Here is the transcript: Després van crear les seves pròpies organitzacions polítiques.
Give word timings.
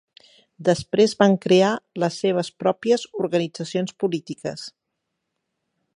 Després 0.69 1.13
van 1.19 1.35
crear 1.43 1.69
les 2.05 2.17
seves 2.25 2.49
pròpies 2.65 3.05
organitzacions 3.27 3.95
polítiques. 4.05 4.65